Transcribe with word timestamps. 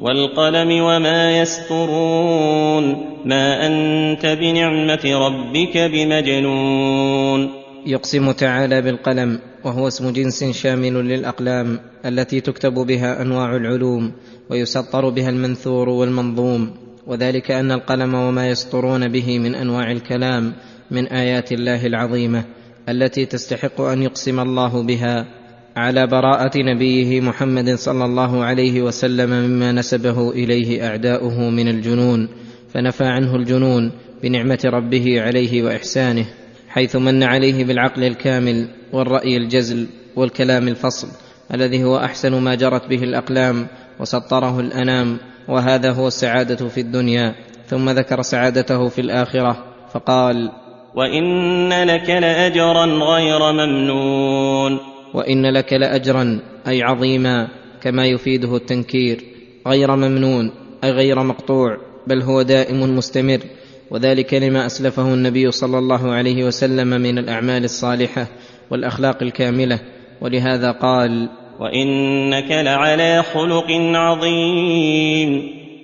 والقلم 0.00 0.82
وما 0.82 1.38
يسطرون 1.38 2.84
ما 3.24 3.66
أنت 3.66 4.26
بنعمة 4.26 5.00
ربك 5.04 5.78
بمجنون. 5.78 7.50
يقسم 7.86 8.32
تعالى 8.32 8.82
بالقلم 8.82 9.38
وهو 9.64 9.88
اسم 9.88 10.10
جنس 10.10 10.44
شامل 10.44 10.94
للأقلام 10.94 11.78
التي 12.06 12.40
تكتب 12.40 12.74
بها 12.74 13.22
أنواع 13.22 13.56
العلوم 13.56 14.12
ويسطر 14.50 15.08
بها 15.08 15.30
المنثور 15.30 15.88
والمنظوم. 15.88 16.70
وذلك 17.06 17.50
أن 17.50 17.72
القلم 17.72 18.14
وما 18.14 18.48
يسطرون 18.48 19.08
به 19.08 19.38
من 19.38 19.54
أنواع 19.54 19.92
الكلام 19.92 20.52
من 20.90 21.06
آيات 21.06 21.52
الله 21.52 21.86
العظيمة. 21.86 22.44
التي 22.88 23.26
تستحق 23.26 23.80
أن 23.80 24.02
يقسم 24.02 24.40
الله 24.40 24.82
بها 24.82 25.26
على 25.76 26.06
براءة 26.06 26.58
نبيه 26.58 27.20
محمد 27.20 27.74
صلى 27.74 28.04
الله 28.04 28.44
عليه 28.44 28.82
وسلم 28.82 29.30
مما 29.30 29.72
نسبه 29.72 30.30
إليه 30.30 30.88
أعداؤه 30.88 31.50
من 31.50 31.68
الجنون 31.68 32.28
فنفى 32.74 33.04
عنه 33.04 33.36
الجنون 33.36 33.92
بنعمة 34.22 34.60
ربه 34.64 35.22
عليه 35.22 35.62
وإحسانه 35.62 36.26
حيث 36.68 36.96
من 36.96 37.22
عليه 37.22 37.64
بالعقل 37.64 38.04
الكامل 38.04 38.68
والرأي 38.92 39.36
الجزل 39.36 39.86
والكلام 40.16 40.68
الفصل 40.68 41.08
الذي 41.54 41.84
هو 41.84 41.96
أحسن 41.96 42.34
ما 42.34 42.54
جرت 42.54 42.88
به 42.88 43.02
الأقلام 43.02 43.66
وسطره 44.00 44.60
الأنام 44.60 45.18
وهذا 45.48 45.92
هو 45.92 46.06
السعادة 46.06 46.68
في 46.68 46.80
الدنيا 46.80 47.34
ثم 47.66 47.90
ذكر 47.90 48.22
سعادته 48.22 48.88
في 48.88 49.00
الآخرة 49.00 49.64
فقال 49.92 50.52
وان 50.94 51.72
لك 51.82 52.10
لاجرا 52.10 52.86
غير 52.86 53.52
ممنون 53.52 54.78
وان 55.14 55.46
لك 55.46 55.72
لاجرا 55.72 56.40
أي 56.68 56.82
عظيما 56.82 57.48
كما 57.82 58.06
يفيده 58.06 58.56
التنكير 58.56 59.24
غير 59.66 59.96
ممنون 59.96 60.52
أي 60.84 60.90
غير 60.90 61.22
مقطوع 61.22 61.76
بل 62.06 62.22
هو 62.22 62.42
دائم 62.42 62.96
مستمر. 62.96 63.40
وذلك 63.90 64.34
لما 64.34 64.66
اسلفه 64.66 65.14
النبي 65.14 65.50
صلى 65.50 65.78
الله 65.78 66.12
عليه 66.12 66.44
وسلم 66.44 66.86
من 66.86 67.18
الاعمال 67.18 67.64
الصالحه 67.64 68.26
والاخلاق 68.70 69.22
الكامله. 69.22 69.80
ولهذا 70.20 70.70
قال 70.70 71.28
وانك 71.60 72.50
لعلى 72.50 73.22
خلق 73.22 73.66
عظيم. 73.94 75.42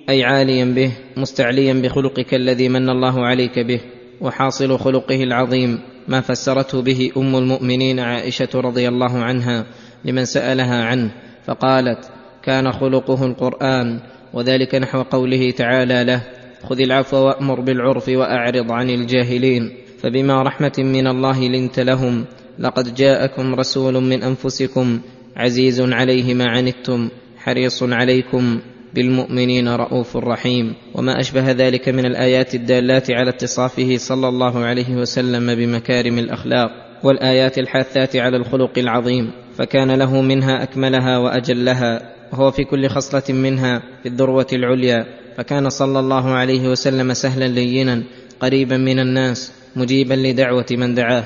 أي 0.09 0.23
عاليا 0.23 0.65
به 0.65 0.91
مستعليا 1.17 1.73
بخلقك 1.73 2.33
الذي 2.33 2.69
من 2.69 2.89
الله 2.89 3.25
عليك 3.25 3.59
به. 3.59 3.79
وحاصل 4.21 4.79
خلقه 4.79 5.23
العظيم 5.23 5.79
ما 6.07 6.21
فسرته 6.21 6.81
به 6.81 7.11
أم 7.17 7.35
المؤمنين 7.35 7.99
عائشة 7.99 8.49
رضي 8.55 8.87
الله 8.87 9.23
عنها 9.23 9.65
لمن 10.05 10.25
سألها 10.25 10.83
عنه 10.83 11.11
فقالت 11.45 12.11
كان 12.43 12.71
خلقه 12.71 13.25
القرآن 13.25 13.99
وذلك 14.33 14.75
نحو 14.75 15.01
قوله 15.01 15.51
تعالى 15.51 16.03
له 16.03 16.21
خذ 16.63 16.81
العفو 16.81 17.17
وأمر 17.17 17.61
بالعرف 17.61 18.09
وأعرض 18.09 18.71
عن 18.71 18.89
الجاهلين 18.89 19.73
فبما 19.99 20.43
رحمة 20.43 20.73
من 20.77 21.07
الله 21.07 21.47
لنت 21.47 21.79
لهم 21.79 22.25
لقد 22.59 22.95
جاءكم 22.95 23.55
رسول 23.55 23.93
من 24.03 24.23
أنفسكم 24.23 24.99
عزيز 25.35 25.81
عليه 25.81 26.33
ما 26.33 26.45
عنتم 26.49 27.09
حريص 27.37 27.83
عليكم 27.83 28.59
بالمؤمنين 28.93 29.67
رؤوف 29.67 30.17
رحيم. 30.17 30.73
وما 30.95 31.19
أشبه 31.19 31.51
ذلك 31.51 31.89
من 31.89 32.05
الآيات 32.05 32.55
الدالات 32.55 33.11
على 33.11 33.29
اتصافه 33.29 33.97
صلى 33.97 34.27
الله 34.27 34.59
عليه 34.65 34.95
وسلم 34.95 35.55
بمكارم 35.55 36.19
الأخلاق 36.19 36.69
والآيات 37.03 37.57
الحاثات 37.57 38.15
على 38.15 38.37
الخلق 38.37 38.79
العظيم. 38.79 39.31
فكان 39.57 39.91
له 39.91 40.21
منها 40.21 40.63
أكملها 40.63 41.17
وأجلها. 41.17 42.01
وهو 42.33 42.51
في 42.51 42.63
كل 42.63 42.87
خصلة 42.87 43.35
منها 43.35 43.81
في 44.03 44.09
الذروة 44.09 44.47
العليا. 44.53 45.05
فكان 45.37 45.69
صلى 45.69 45.99
الله 45.99 46.29
عليه 46.29 46.69
وسلم 46.69 47.13
سهلا 47.13 47.47
لينا 47.47 48.03
قريبا 48.39 48.77
من 48.77 48.99
الناس 48.99 49.51
مجيبا 49.75 50.13
لدعوة 50.13 50.65
من 50.71 50.95
دعاه 50.95 51.23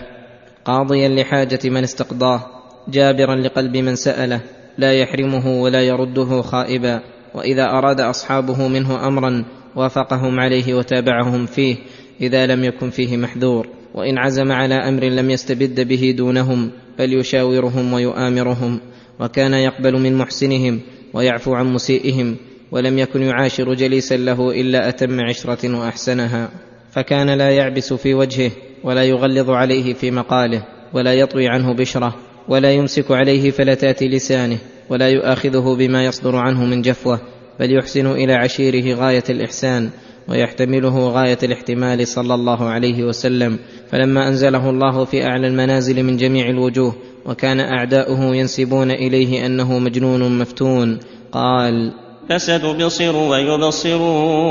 قاضيا 0.65 1.09
لحاجة 1.09 1.59
من 1.65 1.83
استقضاه 1.83 2.45
جابرا 2.87 3.35
لقلب 3.35 3.77
من 3.77 3.95
سأله 3.95 4.41
لا 4.77 4.93
يحرمه 4.93 5.61
ولا 5.61 5.81
يرده 5.81 6.41
خائبا. 6.41 7.12
وإذا 7.35 7.63
أراد 7.63 8.01
أصحابه 8.01 8.67
منه 8.67 9.07
أمرا 9.07 9.45
وافقهم 9.75 10.39
عليه 10.39 10.73
وتابعهم 10.73 11.45
فيه 11.45 11.75
إذا 12.21 12.45
لم 12.45 12.63
يكن 12.63 12.89
فيه 12.89 13.17
محذور. 13.17 13.67
وإن 13.93 14.17
عزم 14.17 14.51
على 14.51 14.75
أمر 14.75 15.03
لم 15.03 15.29
يستبد 15.29 15.87
به 15.87 16.13
دونهم 16.17 16.71
بل 16.99 17.13
يشاورهم 17.13 17.93
ويؤامرهم. 17.93 18.79
وكان 19.19 19.53
يقبل 19.53 19.93
من 19.99 20.17
محسنهم 20.17 20.79
ويعفو 21.13 21.53
عن 21.53 21.73
مسيئهم 21.73 22.35
ولم 22.71 22.99
يكن 22.99 23.21
يعاشر 23.21 23.73
جليسا 23.73 24.17
له 24.17 24.51
إلا 24.51 24.89
أتم 24.89 25.19
عشرة 25.19 25.79
وأحسنها. 25.79 26.49
فكان 26.91 27.29
لا 27.29 27.49
يعبس 27.49 27.93
في 27.93 28.13
وجهه 28.13 28.51
ولا 28.83 29.03
يغلظ 29.03 29.49
عليه 29.49 29.93
في 29.93 30.11
مقاله 30.11 30.65
ولا 30.93 31.13
يطوي 31.13 31.47
عنه 31.47 31.73
بشره 31.73 32.15
ولا 32.47 32.71
يمسك 32.71 33.11
عليه 33.11 33.51
فلتات 33.51 34.03
لسانه. 34.03 34.57
ولا 34.89 35.09
يؤاخذه 35.09 35.75
بما 35.79 36.05
يصدر 36.05 36.35
عنه 36.35 36.65
من 36.65 36.81
جفوة 36.81 37.19
بل 37.59 37.77
يحسن 37.77 38.11
إلى 38.11 38.33
عشيره 38.33 38.95
غاية 38.95 39.23
الإحسان 39.29 39.89
ويحتمله 40.29 41.09
غاية 41.09 41.37
الاحتمال 41.43 42.07
صلى 42.07 42.33
الله 42.33 42.69
عليه 42.69 43.03
وسلم. 43.03 43.59
فلما 43.91 44.27
أنزله 44.27 44.69
الله 44.69 45.05
في 45.05 45.25
أعلى 45.25 45.47
المنازل 45.47 46.03
من 46.03 46.17
جميع 46.17 46.49
الوجوه 46.49 46.95
وكان 47.25 47.59
أعداؤه 47.59 48.35
ينسبون 48.35 48.91
إليه 48.91 49.45
أنه 49.45 49.79
مجنون 49.79 50.39
مفتون 50.39 50.99
قال 51.31 51.93
فستبصر 52.29 53.15
ويبصرون 53.15 54.43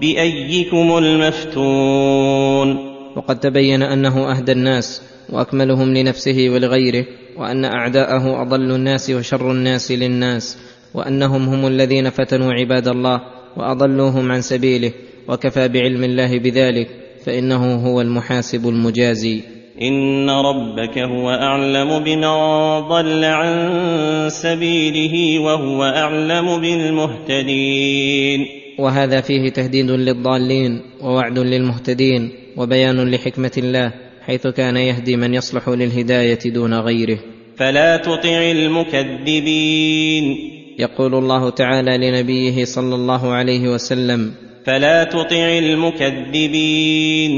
بأيكم 0.00 0.98
المفتون. 0.98 2.92
وقد 3.16 3.40
تبين 3.40 3.82
أنه 3.82 4.30
أهدى 4.32 4.52
الناس 4.52 5.02
وأكملهم 5.30 5.94
لنفسه 5.94 6.50
ولغيره 6.50 7.06
وأن 7.36 7.64
أعداءه 7.64 8.42
أضل 8.42 8.74
الناس 8.74 9.10
وشر 9.10 9.50
الناس 9.50 9.92
للناس 9.92 10.58
وأنهم 10.94 11.48
هم 11.48 11.66
الذين 11.66 12.10
فتنوا 12.10 12.52
عباد 12.52 12.88
الله 12.88 13.20
وأضلوهم 13.56 14.32
عن 14.32 14.40
سبيله 14.40 14.92
وكفى 15.28 15.68
بعلم 15.68 16.04
الله 16.04 16.38
بذلك 16.38 16.88
فإنه 17.24 17.74
هو 17.74 18.00
المحاسب 18.00 18.68
المجازي. 18.68 19.42
إن 19.82 20.30
ربك 20.30 20.98
هو 20.98 21.30
أعلم 21.30 22.04
بمن 22.04 22.28
ضل 22.88 23.24
عن 23.24 23.68
سبيله 24.30 25.38
وهو 25.38 25.82
أعلم 25.84 26.60
بالمهتدين. 26.60 28.46
وهذا 28.78 29.20
فيه 29.20 29.48
تهديد 29.48 29.90
للضالين 29.90 30.80
ووعد 31.00 31.38
للمهتدين 31.38 32.30
وبيان 32.56 33.10
لحكمة 33.10 33.52
الله 33.58 33.92
حيث 34.26 34.46
كان 34.46 34.76
يهدي 34.76 35.16
من 35.16 35.34
يصلح 35.34 35.68
للهداية 35.68 36.38
دون 36.46 36.74
غيره. 36.74 37.18
فلا 37.56 37.96
تطع 37.96 38.50
المكذبين. 38.50 40.36
يقول 40.78 41.14
الله 41.14 41.50
تعالى 41.50 41.98
لنبيه 41.98 42.64
صلى 42.64 42.94
الله 42.94 43.32
عليه 43.32 43.68
وسلم 43.68 44.32
فلا 44.66 45.04
تطع 45.04 45.58
المكذبين. 45.58 47.32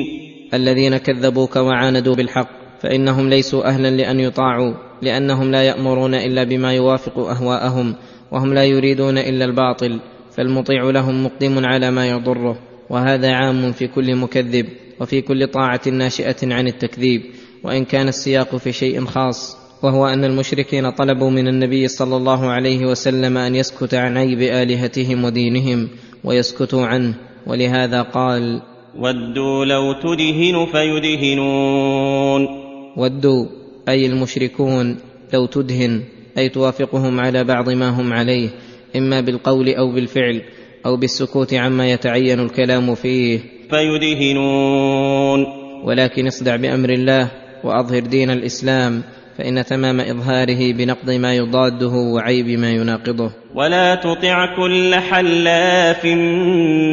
الذين 0.55 0.97
كذبوك 0.97 1.57
وعاندوا 1.57 2.15
بالحق 2.15 2.49
فإنهم 2.81 3.29
ليسوا 3.29 3.69
أهلا 3.69 3.91
لأن 3.91 4.21
يطاعوا 4.21 4.75
لأنهم 5.03 5.51
لا 5.51 5.63
يأمرون 5.63 6.15
إلا 6.15 6.45
بما 6.45 6.73
يوافق 6.73 7.19
أهواءهم 7.19 7.95
وهم 8.33 8.55
لا 8.55 8.65
يريدون 8.65 9.19
إلا 9.19 9.45
الباطل 9.45 10.01
فالمطيع 10.37 10.91
لهم 10.91 11.25
مقدم 11.25 11.67
على 11.67 11.91
ما 11.91 12.09
يضره 12.09 12.59
وهذا 12.91 13.33
عام 13.33 13.73
في 13.73 13.87
كل 13.87 14.17
مكذب. 14.17 14.67
وفي 15.01 15.21
كل 15.21 15.47
طاعة 15.47 15.81
ناشئة 15.87 16.55
عن 16.55 16.67
التكذيب 16.67 17.23
وإن 17.65 17.85
كان 17.85 18.09
السياق 18.09 18.57
في 18.57 18.73
شيء 18.73 19.05
خاص 19.05 19.57
وهو 19.83 20.07
أن 20.07 20.25
المشركين 20.25 20.91
طلبوا 20.91 21.31
من 21.31 21.49
النبي 21.49 21.89
صلى 21.89 22.17
الله 22.17 22.51
عليه 22.51 22.87
وسلم 22.87 23.39
أن 23.39 23.55
يسكت 23.55 23.95
عن 23.95 24.17
عيب 24.17 24.41
آلهتهم 24.41 25.25
ودينهم 25.25 25.89
ويسكتوا 26.25 26.87
عنه 26.87 27.15
ولهذا 27.47 28.03
قال 28.03 28.63
ودوا 28.99 29.65
لو 29.65 29.93
تدهن 29.93 30.67
فيدهنون. 30.73 32.49
ودوا 32.97 33.47
أي 33.89 34.07
المشركون 34.07 34.97
لو 35.35 35.47
تدهن 35.47 36.03
أي 36.39 36.49
توافقهم 36.49 37.21
على 37.21 37.45
بعض 37.45 37.71
ما 37.71 37.89
هم 37.89 38.13
عليه 38.13 38.49
إما 38.97 39.21
بالقول 39.21 39.69
أو 39.69 39.93
بالفعل 39.93 40.43
أو 40.87 40.97
بالسكوت 40.97 41.55
عما 41.55 41.91
يتعين 41.91 42.41
الكلام 42.41 42.95
فيه. 42.95 43.54
فيدهنون. 43.71 45.47
ولكن 45.85 46.27
اصدع 46.27 46.57
بأمر 46.57 46.91
الله 46.91 47.31
وأظهر 47.65 48.01
دين 48.01 48.31
الإسلام 48.31 49.03
فإن 49.39 49.65
تمام 49.65 50.01
إظهاره 50.01 50.73
بنقض 50.73 51.11
ما 51.11 51.35
يضاده 51.35 51.93
وعيب 52.15 52.49
ما 52.49 52.71
يناقضه. 52.71 53.31
ولا 53.55 53.95
تطع 53.95 54.57
كل 54.57 54.95
حلاف 54.95 56.05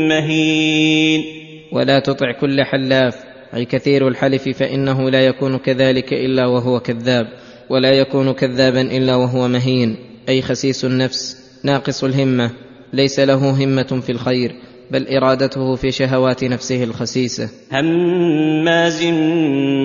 مهين. 0.09 1.23
ولا 1.71 1.99
تطع 1.99 2.31
كل 2.31 2.63
حلاف 2.63 3.15
أي 3.55 3.65
كثير 3.65 4.07
الحلف 4.07 4.49
فإنه 4.49 5.09
لا 5.09 5.25
يكون 5.25 5.57
كذلك 5.57 6.13
إلا 6.13 6.45
وهو 6.45 6.79
كذاب 6.79 7.27
ولا 7.69 7.91
يكون 7.91 8.31
كذابا 8.31 8.81
إلا 8.81 9.15
وهو 9.15 9.47
مهين. 9.47 9.95
أي 10.29 10.41
خسيس 10.41 10.85
النفس 10.85 11.37
ناقص 11.63 12.03
الهمة 12.03 12.51
ليس 12.93 13.19
له 13.19 13.63
همة 13.63 14.01
في 14.05 14.11
الخير. 14.11 14.51
بل 14.91 15.07
إرادته 15.07 15.75
في 15.75 15.91
شهوات 15.91 16.43
نفسه 16.43 16.83
الخسيسة. 16.83 17.49
هماز 17.71 19.03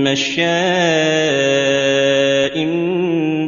مشاء 0.06 0.47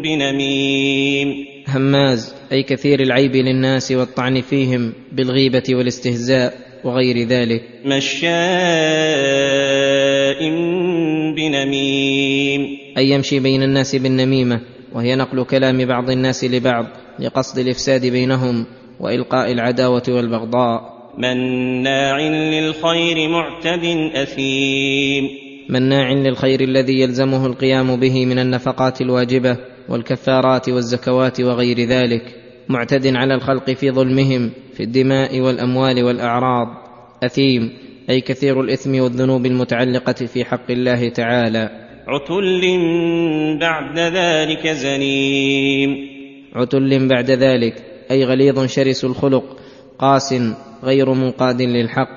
بنميم. 0.03 1.47
هماز 1.69 2.35
أي 2.53 2.63
كثير 2.63 3.01
العيب 3.01 3.37
للناس 3.37 3.93
والطعن 3.93 4.41
فيهم 4.41 4.93
بالغيبة 5.13 5.63
والاستهزاء 5.71 6.55
وغير 6.85 7.29
ذلك. 7.29 7.63
مشاء 7.85 8.29
بنميم. 11.37 12.79
أي 12.99 13.11
يمشي 13.11 13.41
بين 13.41 13.63
الناس 13.63 13.97
بالنميمة 13.97 14.61
وهي 14.93 15.17
نقل 15.17 15.45
كلام 15.45 15.85
بعض 15.85 16.11
الناس 16.11 16.45
لبعض 16.45 16.87
لقصد 17.19 17.59
الإفساد 17.59 18.07
بينهم 18.07 18.67
وإلقاء 19.01 19.53
العداوة 19.53 20.03
والبغضاء. 20.09 20.98
مناع 21.19 22.21
للخير 22.29 23.29
معتد 23.29 23.85
أثيم. 24.15 25.29
مناع 25.69 26.13
للخير 26.13 26.61
الذي 26.61 27.01
يلزمه 27.01 27.47
القيام 27.47 27.97
به 27.97 28.27
من 28.27 28.39
النفقات 28.39 29.01
الواجبة 29.01 29.57
والكفارات 29.89 30.69
والزكوات 30.69 31.41
وغير 31.41 31.79
ذلك 31.81 32.23
معتد 32.69 33.07
على 33.07 33.35
الخلق 33.35 33.71
في 33.71 33.91
ظلمهم 33.91 34.51
في 34.75 34.83
الدماء 34.83 35.41
والأموال 35.41 36.05
والأعراض. 36.05 36.69
أثيم 37.23 37.71
أي 38.11 38.21
كثير 38.21 38.61
الإثم 38.61 39.01
والذنوب 39.01 39.47
المتعلقة 39.47 40.27
في 40.27 40.45
حق 40.45 40.71
الله 40.71 41.09
تعالى. 41.09 41.71
عتل 42.09 42.79
بعد 43.61 43.99
ذلك 43.99 44.67
زنيم. 44.67 45.97
عتل 46.55 47.09
بعد 47.09 47.31
ذلك 47.31 47.75
أي 48.11 48.25
غليظ 48.25 48.67
شرس 48.67 49.05
الخلق 49.05 49.58
قاس 49.99 50.35
غير 50.85 51.15
منقاد 51.15 51.63
للحق 51.63 52.09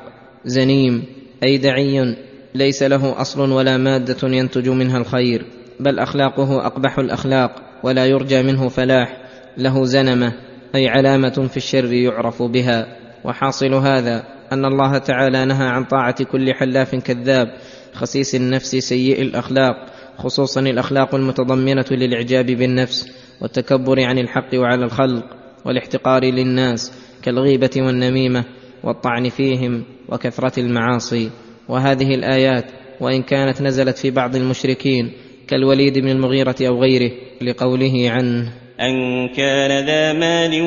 زنيم 0.45 1.04
أي 1.44 1.57
دعي 1.57 2.16
ليس 2.56 2.83
له 2.83 3.22
أصل 3.22 3.51
ولا 3.51 3.78
مادة 3.78 4.28
ينتج 4.28 4.69
منها 4.69 4.98
الخير 4.98 5.45
بل 5.80 6.00
أخلاقه 6.00 6.66
أقبح 6.66 7.00
الأخلاق 7.00 7.56
ولا 7.83 8.06
يرجى 8.06 8.44
منه 8.44 8.69
فلاح 8.69 9.18
له 9.57 9.86
زنمة 9.86 10.33
أي 10.75 10.88
علامة 10.88 11.48
في 11.51 11.57
الشر 11.57 11.94
يعرف 11.94 12.44
بها. 12.44 12.98
وحاصل 13.24 13.74
هذا 13.74 14.24
أن 14.51 14.66
الله 14.66 14.98
تعالى 14.98 15.45
نهى 15.45 15.68
عن 15.68 15.83
طاعة 15.83 16.24
كل 16.24 16.54
حلاف 16.54 16.95
كذاب 16.95 17.48
خسيس 17.94 18.36
النفس 18.36 18.75
سيء 18.75 19.22
الأخلاق 19.22 19.75
خصوصا 20.18 20.62
الأخلاق 20.62 21.16
المتضمنة 21.16 21.86
للإعجاب 21.92 22.45
بالنفس 22.45 23.07
والتكبر 23.42 24.04
عن 24.04 24.18
الحق 24.18 24.50
وعلى 24.56 24.86
الخلق 24.86 25.25
والاحتقار 25.66 26.24
للناس. 26.24 26.92
كالغيبة 27.23 27.69
والنميمة 27.77 28.45
والطعن 28.83 29.29
فيهم 29.29 29.83
وكثرة 30.09 30.59
المعاصي. 30.59 31.29
وهذه 31.69 32.15
الآيات 32.15 32.65
وإن 33.00 33.21
كانت 33.21 33.62
نزلت 33.62 33.97
في 33.97 34.12
بعض 34.12 34.35
المشركين 34.35 35.12
كالوليد 35.47 36.00
بن 36.00 36.09
المغيرة 36.09 36.56
أو 36.62 36.81
غيره 36.81 37.12
لقوله 37.41 38.09
عنه. 38.09 38.53
أن 38.81 39.27
كان 39.27 39.85
ذا 39.85 40.13
مال 40.13 40.62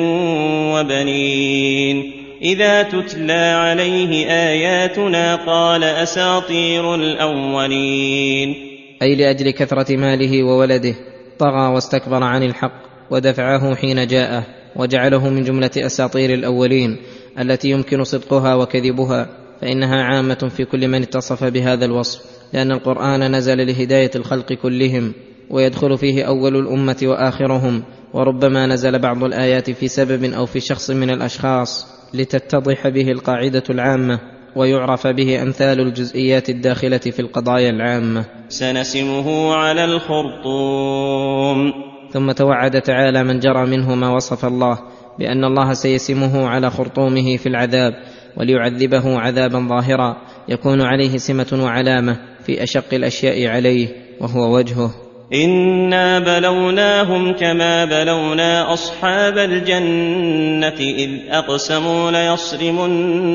وبنين. 0.75 2.11
إذا 2.41 2.83
تتلى 2.83 3.33
عليه 3.33 4.25
آياتنا 4.27 5.35
قال 5.35 5.83
أساطير 5.83 6.95
الأولين. 6.95 8.55
أي 9.01 9.15
لأجل 9.15 9.51
كثرة 9.51 9.97
ماله 9.97 10.43
وولده 10.43 10.95
طغى 11.39 11.73
واستكبر 11.73 12.23
عن 12.23 12.43
الحق 12.43 12.81
ودفعه 13.11 13.75
حين 13.75 14.07
جاءه. 14.07 14.45
وجعله 14.75 15.29
من 15.29 15.43
جملة 15.43 15.71
أساطير 15.77 16.33
الأولين 16.33 16.97
التي 17.39 17.69
يمكن 17.69 18.03
صدقها 18.03 18.55
وكذبها 18.55 19.29
فإنها 19.61 20.03
عامة 20.03 20.51
في 20.55 20.65
كل 20.65 20.87
من 20.87 21.01
اتصف 21.01 21.43
بهذا 21.43 21.85
الوصف 21.85 22.21
لأن 22.53 22.71
القرآن 22.71 23.35
نزل 23.35 23.67
لهداية 23.67 24.11
الخلق 24.15 24.53
كلهم 24.53 25.13
ويدخل 25.49 25.97
فيه 25.97 26.23
أول 26.23 26.55
الأمة 26.55 26.97
وآخرهم 27.03 27.83
وربما 28.13 28.67
نزل 28.67 28.99
بعض 28.99 29.23
الآيات 29.23 29.71
في 29.71 29.87
سبب 29.87 30.23
أو 30.23 30.45
في 30.45 30.59
شخص 30.59 30.91
من 30.91 31.09
الأشخاص 31.09 31.87
لتتضح 32.13 32.87
به 32.87 33.11
القاعدة 33.11 33.63
العامة 33.69 34.19
ويعرف 34.55 35.07
به 35.07 35.41
أمثال 35.41 35.79
الجزئيات 35.79 36.49
الداخلة 36.49 36.97
في 36.97 37.19
القضايا 37.19 37.69
العامة. 37.69 38.25
سنسمه 38.49 39.53
على 39.53 39.85
الخرطوم. 39.85 41.73
ثم 42.15 42.31
توعد 42.31 42.81
تعالى 42.81 43.23
من 43.23 43.39
جرى 43.39 43.65
منه 43.65 43.95
ما 43.95 44.09
وصف 44.09 44.45
الله 44.45 44.79
بأن 45.19 45.43
الله 45.43 45.73
سيسمه 45.73 46.47
على 46.47 46.69
خرطومه 46.69 47.37
في 47.37 47.49
العذاب 47.49 47.93
وليعذبه 48.37 49.19
عذابا 49.19 49.67
ظاهرا 49.69 50.17
يكون 50.49 50.81
عليه 50.81 51.17
سمة 51.17 51.59
وعلامة 51.63 52.17
في 52.45 52.63
أشق 52.63 52.93
الأشياء 52.93 53.47
عليه 53.47 53.87
وهو 54.21 54.55
وجهه. 54.55 54.91
إنا 55.33 56.19
بلوناهم 56.19 57.33
كما 57.33 57.85
بلونا 57.85 58.73
أصحاب 58.73 59.37
الجنة 59.37 60.79
إذ 60.79 61.09
أقسموا 61.29 62.11
ليصرمنها 62.11 63.33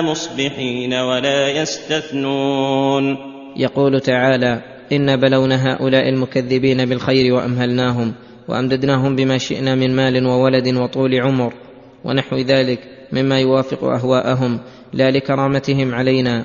مصبحين 0.00 0.94
ولا 0.94 1.48
يستثنون. 1.48 3.16
يقول 3.56 4.00
تعالى 4.00 4.71
انا 4.92 5.16
بلونا 5.16 5.72
هؤلاء 5.72 6.08
المكذبين 6.08 6.84
بالخير 6.84 7.34
وامهلناهم 7.34 8.12
وامددناهم 8.48 9.16
بما 9.16 9.38
شئنا 9.38 9.74
من 9.74 9.96
مال 9.96 10.26
وولد 10.26 10.74
وطول 10.74 11.20
عمر 11.20 11.54
ونحو 12.04 12.36
ذلك 12.36 12.78
مما 13.12 13.40
يوافق 13.40 13.84
اهواءهم 13.84 14.60
لا 14.92 15.10
لكرامتهم 15.10 15.94
علينا 15.94 16.44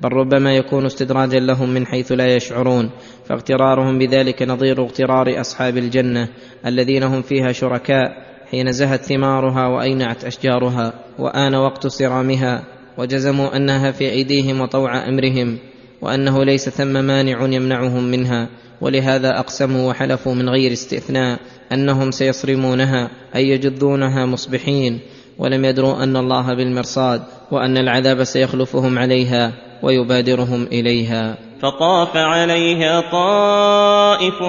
بل 0.00 0.12
ربما 0.12 0.56
يكون 0.56 0.86
استدراجا 0.86 1.40
لهم 1.40 1.74
من 1.74 1.86
حيث 1.86 2.12
لا 2.12 2.36
يشعرون 2.36 2.90
فاغترارهم 3.24 3.98
بذلك 3.98 4.42
نظير 4.42 4.82
اغترار 4.82 5.40
اصحاب 5.40 5.76
الجنه 5.76 6.28
الذين 6.66 7.02
هم 7.02 7.22
فيها 7.22 7.52
شركاء 7.52 8.26
حين 8.50 8.72
زهت 8.72 9.02
ثمارها 9.02 9.66
واينعت 9.66 10.24
اشجارها 10.24 10.92
وان 11.18 11.54
وقت 11.54 11.86
صرامها 11.86 12.64
وجزموا 12.98 13.56
انها 13.56 13.90
في 13.90 14.10
ايديهم 14.10 14.60
وطوع 14.60 15.08
امرهم 15.08 15.58
وأنه 16.02 16.44
ليس 16.44 16.68
ثم 16.68 17.04
مانع 17.04 17.42
يمنعهم 17.42 18.04
منها 18.04 18.48
ولهذا 18.80 19.38
أقسموا 19.38 19.90
وحلفوا 19.90 20.34
من 20.34 20.48
غير 20.48 20.72
استثناء 20.72 21.38
أنهم 21.72 22.10
سيصرمونها 22.10 23.10
أي 23.36 23.48
يجذونها 23.48 24.26
مصبحين 24.26 25.00
ولم 25.38 25.64
يدروا 25.64 26.02
أن 26.02 26.16
الله 26.16 26.54
بالمرصاد 26.54 27.22
وأن 27.50 27.76
العذاب 27.76 28.24
سيخلفهم 28.24 28.98
عليها 28.98 29.52
ويبادرهم 29.82 30.66
إليها. 30.72 31.36
فطاف 31.62 32.16
عليها 32.16 33.00
طائف 33.00 34.42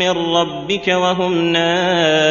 من 0.00 0.10
ربك 0.10 0.88
وهم 0.88 1.52
نائمون. 1.52 2.30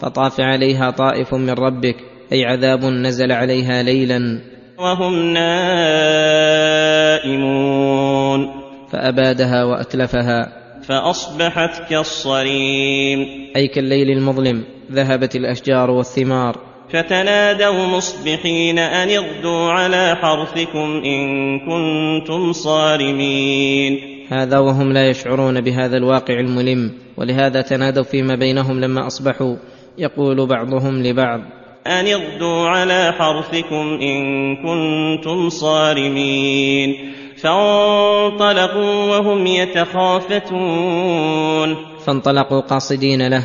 فطاف 0.00 0.40
عليها 0.40 0.90
طائف 0.90 1.34
من 1.34 1.50
ربك 1.50 1.96
أي 2.32 2.44
عذاب 2.44 2.84
نزل 2.84 3.32
عليها 3.32 3.82
ليلا. 3.82 4.40
وهم 4.78 5.32
نائمون. 5.32 5.58
فأبادها 8.92 9.64
وأتلفها. 9.64 10.48
فأصبحت 10.82 11.90
كالصريم. 11.90 13.26
أي 13.56 13.68
كالليل 13.68 14.10
المظلم 14.10 14.64
ذهبت 14.92 15.36
الأشجار 15.36 15.90
والثمار. 15.90 16.56
فتنادوا 16.90 17.86
مصبحين 17.86 18.78
أن 18.78 19.08
اغدوا 19.08 19.70
على 19.70 20.16
حرثكم 20.16 21.02
إن 21.04 21.58
كنتم 21.58 22.52
صارمين. 22.52 23.98
هذا 24.28 24.58
وهم 24.58 24.92
لا 24.92 25.08
يشعرون 25.08 25.60
بهذا 25.60 25.96
الواقع 25.96 26.40
الملم 26.40 26.92
ولهذا 27.16 27.60
تنادوا 27.60 28.02
فيما 28.02 28.34
بينهم 28.34 28.80
لما 28.80 29.06
أصبحوا. 29.06 29.56
يقول 29.98 30.46
بعضهم 30.46 31.02
لبعض 31.02 31.40
أن 31.86 32.06
اغدوا 32.06 32.68
على 32.68 33.12
حرثكم 33.18 33.98
إن 34.02 34.56
كنتم 34.56 35.48
صارمين. 35.48 37.14
فانطلقوا 37.36 39.16
وهم 39.16 39.46
يتخافتون. 39.46 40.48
فانطلقوا 42.06 42.60
قاصدين 42.60 43.28
له 43.28 43.42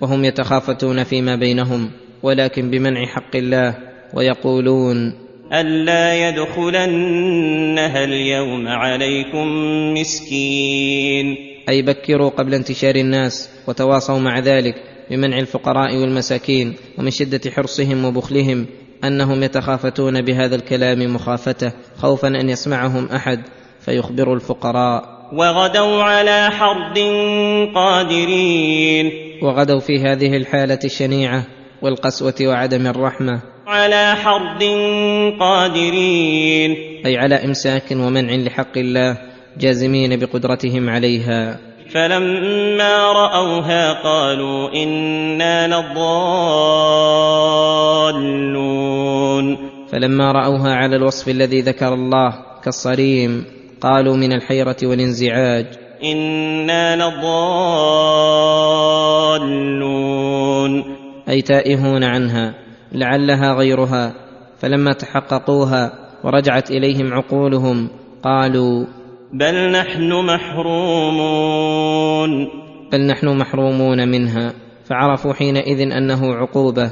وهم 0.00 0.24
يتخافتون 0.24 1.04
فيما 1.04 1.36
بينهم 1.36 1.90
ولكن 2.22 2.70
بمنع 2.70 3.06
حق 3.06 3.36
الله 3.36 3.74
ويقولون 4.14 5.14
ألا 5.52 6.28
يدخلنها 6.28 8.04
اليوم 8.04 8.68
عليكم 8.68 9.46
مسكين. 9.94 11.36
أي 11.68 11.82
بكروا 11.82 12.28
قبل 12.28 12.54
انتشار 12.54 12.94
الناس 12.94 13.50
وتواصوا 13.68 14.18
مع 14.18 14.38
ذلك 14.38 14.89
بمنع 15.10 15.38
الفقراء 15.38 15.96
والمساكين 15.96 16.74
ومن 16.98 17.10
شدة 17.10 17.50
حرصهم 17.50 18.04
وبخلهم 18.04 18.66
أنهم 19.04 19.42
يتخافتون 19.42 20.22
بهذا 20.22 20.56
الكلام 20.56 21.14
مخافته 21.14 21.72
خوفا 21.96 22.28
أن 22.28 22.48
يسمعهم 22.48 23.06
أحد 23.06 23.40
فيخبر 23.80 24.34
الفقراء. 24.34 25.20
وغدوا 25.32 26.02
على 26.02 26.50
حرد 26.50 26.98
قادرين. 27.74 29.10
وغدوا 29.42 29.80
في 29.80 29.98
هذه 29.98 30.36
الحالة 30.36 30.78
الشنيعة 30.84 31.46
والقسوة 31.82 32.34
وعدم 32.42 32.86
الرحمة. 32.86 33.40
على 33.66 34.14
حرد 34.16 34.62
قادرين. 35.40 36.76
أي 37.06 37.16
على 37.16 37.34
إمساك 37.34 37.84
ومنع 37.92 38.34
لحق 38.34 38.78
الله 38.78 39.18
جازمين 39.58 40.18
بقدرتهم 40.18 40.90
عليها. 40.90 41.69
فلما 41.94 43.12
رأوها 43.12 43.92
قالوا 43.92 44.74
إنا 44.74 45.68
لضالون. 45.68 45.96
فلما 49.92 50.32
رأوها 50.32 50.74
على 50.74 50.96
الوصف 50.96 51.28
الذي 51.28 51.60
ذكر 51.60 51.94
الله 51.94 52.34
كالصريم 52.64 53.44
قالوا 53.80 54.16
من 54.16 54.32
الحيرة 54.32 54.76
والانزعاج. 54.82 55.66
إنا 56.04 56.96
لضالون. 56.96 57.24
أي 61.28 61.42
تائهون 61.42 62.04
عنها 62.04 62.54
لعلها 62.92 63.54
غيرها. 63.54 64.14
فلما 64.58 64.92
تحققوها 64.92 65.92
ورجعت 66.24 66.70
إليهم 66.70 67.14
عقولهم 67.14 67.88
قالوا 68.24 68.86
بل 69.32 69.70
نحن 69.70 70.12
محرومون. 70.12 71.70
بل 72.92 73.06
نحن 73.06 73.28
محرومون 73.28 74.08
منها. 74.08 74.52
فعرفوا 74.84 75.32
حينئذ 75.32 75.80
أنه 75.80 76.34
عقوبة. 76.34 76.90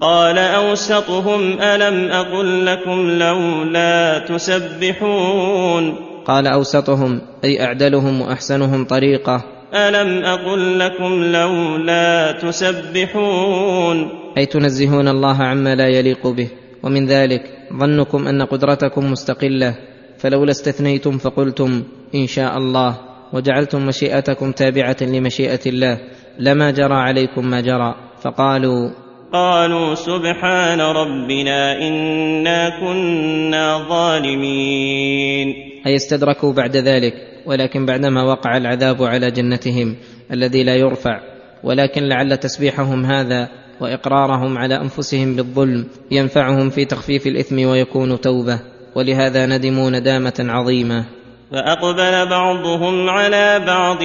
قال 0.00 0.38
أوسطهم 0.38 1.62
ألم 1.62 2.10
أقل 2.10 2.66
لكم 2.66 3.10
لولا 3.10 4.18
تسبحون. 4.18 5.94
قال 6.26 6.46
أوسطهم 6.46 7.20
أي 7.44 7.64
أعدلهم 7.64 8.20
وأحسنهم 8.20 8.84
طريقة. 8.84 9.44
ألم 9.74 10.24
أقل 10.24 10.78
لكم 10.78 11.24
لولا 11.24 12.32
تسبحون. 12.32 14.08
أي 14.38 14.46
تنزهون 14.46 15.08
الله 15.08 15.42
عما 15.42 15.74
لا 15.74 15.88
يليق 15.88 16.26
به. 16.26 16.48
ومن 16.82 17.06
ذلك 17.06 17.42
ظنكم 17.80 18.28
أن 18.28 18.42
قدرتكم 18.42 19.12
مستقلة. 19.12 19.74
فلولا 20.18 20.50
استثنيتم 20.50 21.18
فقلتم 21.18 21.82
إن 22.14 22.26
شاء 22.26 22.56
الله 22.58 22.98
وجعلتم 23.32 23.86
مشيئتكم 23.86 24.52
تابعة 24.52 24.96
لمشيئة 25.00 25.60
الله 25.66 25.98
لما 26.38 26.70
جرى 26.70 26.94
عليكم 26.94 27.50
ما 27.50 27.60
جرى 27.60 27.94
فقالوا 28.22 28.90
قالوا 29.32 29.94
سبحان 29.94 30.80
ربنا 30.80 31.88
إنا 31.88 32.80
كنا 32.80 33.88
ظالمين. 33.88 35.54
اي 35.86 35.96
استدركوا 35.96 36.52
بعد 36.52 36.76
ذلك 36.76 37.14
ولكن 37.46 37.86
بعدما 37.86 38.22
وقع 38.22 38.56
العذاب 38.56 39.02
على 39.02 39.30
جنتهم 39.30 39.96
الذي 40.32 40.62
لا 40.62 40.74
يرفع 40.74 41.20
ولكن 41.64 42.02
لعل 42.02 42.36
تسبيحهم 42.36 43.04
هذا 43.04 43.48
وإقرارهم 43.80 44.58
على 44.58 44.74
أنفسهم 44.80 45.36
بالظلم 45.36 45.86
ينفعهم 46.10 46.70
في 46.70 46.84
تخفيف 46.84 47.26
الإثم 47.26 47.66
ويكون 47.66 48.20
توبة. 48.20 48.60
ولهذا 48.96 49.46
ندموا 49.46 49.90
ندامه 49.90 50.34
عظيمة. 50.38 51.04
فأقبل 51.52 52.26
بعضهم 52.26 53.10
على 53.10 53.62
بعض 53.66 54.02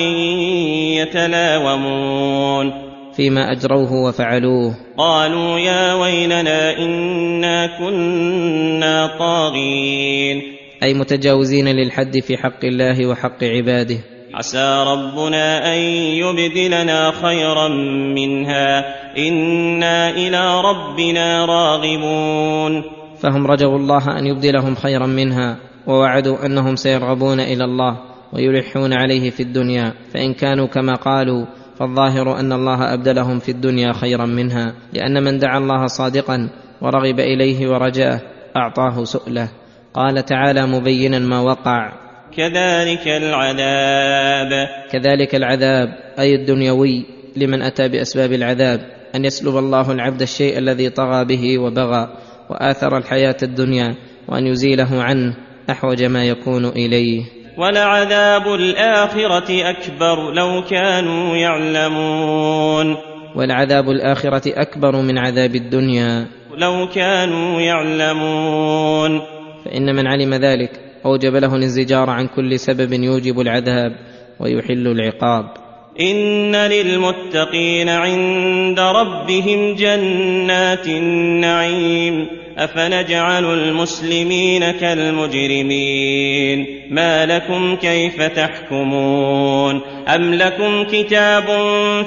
يتلاومون. 0.98 2.72
فيما 3.16 3.52
أجروه 3.52 3.94
وفعلوه. 3.94 4.76
قالوا 4.98 5.60
يا 5.60 5.94
ويلنا 5.94 6.78
إنا 6.78 7.80
كنا 7.80 9.18
طاغين. 9.20 10.42
أي 10.84 10.94
متجاوزين 10.94 11.68
للحد 11.68 12.20
في 12.20 12.38
حق 12.38 12.66
الله 12.66 13.08
وحق 13.08 13.44
عباده. 13.44 13.98
عسى 14.34 14.86
ربنا 14.88 15.74
أن 15.74 15.80
يبدلنا 16.20 17.12
خيرا 17.12 17.68
منها. 18.16 18.96
إنا 19.18 20.10
إلى 20.10 20.62
ربنا 20.62 21.46
راغبون. 21.46 23.01
فهم 23.22 23.48
رجوا 23.48 23.78
الله 23.78 24.20
أن 24.20 24.28
يبدلهم 24.28 24.76
خيرا 24.76 25.06
منها 25.06 25.58
ووعدوا 25.88 26.46
أنهم 26.46 26.76
سيرغبون 26.76 27.40
إلى 27.40 27.64
الله 27.64 27.98
ويلحون 28.34 28.94
عليه 28.94 29.30
في 29.30 29.44
الدنيا 29.44 29.94
فإن 30.14 30.34
كانوا 30.34 30.68
كما 30.68 30.96
قالوا 30.96 31.46
فالظاهر 31.80 32.40
أن 32.40 32.54
الله 32.54 32.94
أبدلهم 32.94 33.40
في 33.40 33.50
الدنيا 33.50 33.94
خيرا 33.94 34.26
منها 34.26 34.74
لأن 34.94 35.24
من 35.24 35.40
دعا 35.40 35.58
الله 35.58 35.88
صادقا 35.88 36.50
ورغب 36.82 37.20
إليه 37.20 37.68
ورجاه 37.68 38.20
أعطاه 38.56 39.04
سؤله. 39.04 39.50
قال 39.94 40.26
تعالى 40.26 40.66
مبينا 40.66 41.20
ما 41.20 41.40
وقع. 41.40 41.94
كذلك 42.38 43.08
العذاب. 43.08 44.68
كذلك 44.92 45.36
العذاب 45.36 45.90
أي 46.20 46.36
الدنيوي 46.36 47.06
لمن 47.36 47.62
أتى 47.62 47.88
بأسباب 47.88 48.34
العذاب 48.34 48.82
أن 49.16 49.26
يسلب 49.26 49.58
الله 49.58 49.92
العبد 49.92 50.22
الشيء 50.22 50.58
الذي 50.58 50.90
طغى 50.90 51.26
به 51.26 51.58
وبغى 51.60 52.10
وآثر 52.52 52.98
الحياة 52.98 53.38
الدنيا 53.44 53.96
وأن 54.28 54.48
يزيله 54.48 55.04
عنه 55.04 55.36
أحوج 55.70 56.04
ما 56.04 56.26
يكون 56.26 56.66
إليه. 56.66 57.24
ولعذاب 57.58 58.48
الآخرة 58.48 59.70
أكبر 59.70 60.34
لو 60.34 60.64
كانوا 60.70 61.36
يعلمون. 61.36 62.98
ولعذاب 63.36 63.90
الآخرة 63.90 64.62
أكبر 64.62 65.02
من 65.02 65.18
عذاب 65.18 65.56
الدنيا. 65.56 66.28
لو 66.58 66.88
كانوا 66.96 67.62
يعلمون. 67.62 69.22
فإن 69.66 69.96
من 69.96 70.08
علم 70.08 70.34
ذلك 70.34 70.72
أوجب 71.06 71.36
له 71.36 71.56
الانزجار 71.56 72.10
عن 72.10 72.28
كل 72.28 72.60
سبب 72.60 72.94
يوجب 72.94 73.40
العذاب 73.40 73.92
ويحل 74.40 74.88
العقاب. 74.88 75.61
إن 76.00 76.56
للمتقين 76.56 77.90
عند 77.90 78.80
ربهم 78.80 79.76
جنات 79.76 80.88
النعيم. 80.88 82.42
أفنجعل 82.58 83.46
المسلمين 83.46 84.72
كالمجرمين؟ 84.72 86.66
ما 86.90 87.26
لكم 87.26 87.76
كيف 87.76 88.22
تحكمون؟ 88.22 89.82
ام 90.16 90.34
لكم 90.34 90.84
كتاب 90.84 91.46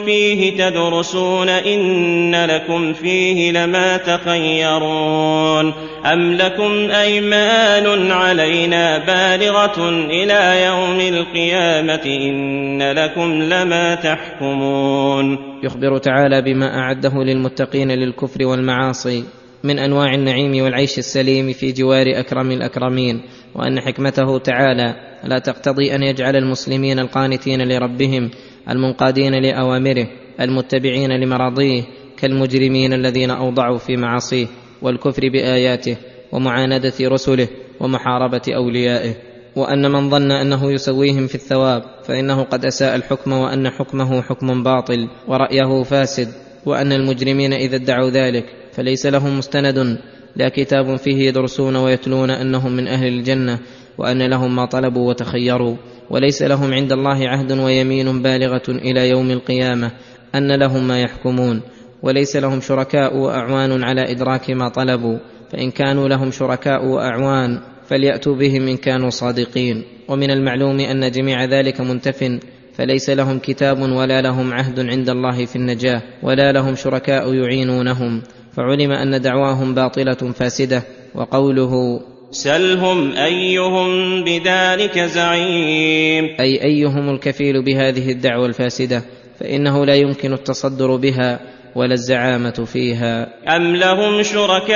فيه 0.04 0.56
تدرسون 0.56 1.48
ان 1.48 2.34
لكم 2.44 2.92
فيه 2.92 3.52
لما 3.52 3.96
تخيرون 3.96 5.72
ام 6.12 6.32
لكم 6.32 6.90
ايمان 6.90 8.10
علينا 8.12 8.98
بالغه 8.98 9.88
إلى 9.88 10.64
يوم 10.66 11.00
القيامه 11.00 12.02
ان 12.06 12.82
لكم 12.92 13.42
لما 13.42 13.94
تحكمون 13.94 15.38
يخبر 15.62 15.98
تعالى 15.98 16.42
بما 16.42 16.78
اعده 16.78 17.12
للمتقين 17.14 17.90
للكفر 17.90 18.44
والمعاصي 18.46 19.24
من 19.64 19.78
أنواع 19.78 20.14
النعيم 20.14 20.64
والعيش 20.64 20.98
السليم 20.98 21.52
في 21.52 21.72
جوار 21.72 22.06
أكرم 22.20 22.50
الأكرمين 22.50 23.22
وأن 23.54 23.80
حكمته 23.80 24.38
تعالى 24.38 24.94
لا 25.24 25.38
تقتضي 25.38 25.94
أن 25.94 26.02
يجعل 26.02 26.36
المسلمين 26.36 26.98
القانتين 26.98 27.68
لربهم 27.68 28.30
المنقادين 28.70 29.34
لأوامره 29.34 30.06
المتبعين 30.40 31.12
لمراضيه 31.12 31.82
كالمجرمين 32.16 32.92
الذين 32.92 33.30
أوضعوا 33.30 33.78
في 33.78 33.96
معاصيه 33.96 34.46
والكفر 34.82 35.28
بآياته 35.28 35.96
ومعاندة 36.32 36.92
رسله 37.00 37.48
ومحاربة 37.80 38.42
أوليائه. 38.48 39.14
وأن 39.56 39.92
من 39.92 40.10
ظن 40.10 40.30
أنه 40.30 40.72
يسويهم 40.72 41.26
في 41.26 41.34
الثواب 41.34 41.82
فإنه 42.04 42.42
قد 42.42 42.64
أساء 42.64 42.96
الحكم 42.96 43.32
وأن 43.32 43.70
حكمه 43.70 44.22
حكم 44.22 44.62
باطل 44.62 45.08
ورأيه 45.28 45.82
فاسد 45.82 46.28
وأن 46.66 46.92
المجرمين 46.92 47.52
إذا 47.52 47.76
ادعوا 47.76 48.10
ذلك 48.10 48.44
فليس 48.76 49.06
لهم 49.06 49.38
مستند 49.38 49.98
لا 50.36 50.48
كتاب 50.48 50.96
فيه 50.96 51.28
يدرسون 51.28 51.76
ويتلون 51.76 52.30
أنهم 52.30 52.76
من 52.76 52.88
أهل 52.88 53.06
الجنة 53.06 53.58
وأن 53.98 54.22
لهم 54.22 54.56
ما 54.56 54.64
طلبوا 54.64 55.08
وتخيروا 55.08 55.76
وليس 56.10 56.42
لهم 56.42 56.72
عند 56.72 56.92
الله 56.92 57.28
عهد 57.28 57.52
ويمين 57.52 58.22
بالغة 58.22 58.68
إلى 58.68 59.08
يوم 59.08 59.30
القيامة 59.30 59.90
أن 60.34 60.52
لهم 60.52 60.88
ما 60.88 61.00
يحكمون 61.00 61.62
وليس 62.02 62.36
لهم 62.36 62.60
شركاء 62.60 63.16
وأعوان 63.16 63.84
على 63.84 64.12
إدراك 64.12 64.50
ما 64.50 64.68
طلبوا 64.68 65.18
فإن 65.52 65.70
كانوا 65.70 66.08
لهم 66.08 66.30
شركاء 66.30 66.86
وأعوان 66.86 67.60
فليأتوا 67.86 68.34
بهم 68.34 68.68
إن 68.68 68.76
كانوا 68.76 69.10
صادقين. 69.10 69.84
ومن 70.08 70.30
المعلوم 70.30 70.80
أن 70.80 71.10
جميع 71.10 71.44
ذلك 71.44 71.80
منتف 71.80 72.38
فليس 72.74 73.10
لهم 73.10 73.38
كتاب 73.38 73.82
ولا 73.82 74.22
لهم 74.22 74.52
عهد 74.52 74.80
عند 74.80 75.10
الله 75.10 75.44
في 75.44 75.56
النجاة 75.56 76.02
ولا 76.22 76.52
لهم 76.52 76.74
شركاء 76.74 77.34
يعينونهم. 77.34 78.22
فعلم 78.56 78.92
أن 78.92 79.20
دعواهم 79.20 79.74
باطلة 79.74 80.32
فاسدة 80.32 80.82
وقوله 81.14 82.00
سلهم 82.30 83.12
أيهم 83.12 84.24
بذلك 84.24 84.98
زعيم. 84.98 86.36
أي 86.40 86.64
أيهم 86.64 87.10
الكفيل 87.10 87.64
بهذه 87.64 88.10
الدعوة 88.10 88.46
الفاسدة 88.46 89.02
فإنه 89.40 89.86
لا 89.86 89.94
يمكن 89.94 90.32
التصدر 90.32 90.96
بها 90.96 91.40
ولا 91.74 91.94
الزعامة 91.94 92.64
فيها. 92.72 93.28
أم 93.56 93.76
لهم 93.76 94.22
شركاء؟ 94.22 94.74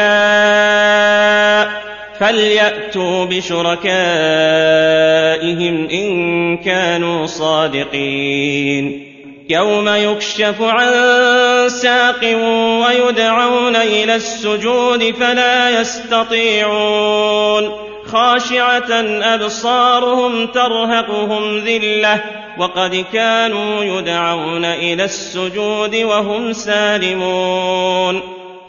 فليأتوا 2.18 3.25
بشركائهم 3.25 3.88
إن 5.88 6.56
كانوا 6.56 7.26
صادقين. 7.26 9.07
يوم 9.50 9.88
يكشف 9.88 10.62
عن 10.62 10.88
ساق 11.68 12.24
ويدعون 12.84 13.76
إلى 13.76 14.14
السجود 14.14 15.14
فلا 15.14 15.80
يستطيعون. 15.80 17.70
خاشعة 18.06 18.90
أبصارهم 19.34 20.46
ترهقهم 20.46 21.58
ذلة 21.58 22.22
وقد 22.58 23.04
كانوا 23.12 23.84
يدعون 23.84 24.64
إلى 24.64 25.04
السجود 25.04 25.96
وهم 25.96 26.52
سالمون. 26.52 28.20